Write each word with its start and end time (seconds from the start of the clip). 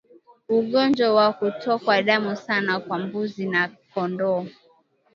Ugonjwa 0.49 1.13
wa 1.13 1.33
kutokwa 1.33 2.03
damu 2.03 2.35
sana 2.35 2.79
kwa 2.79 2.97
mbuzi 2.99 3.45
na 3.45 3.69
kondoo 3.93 4.45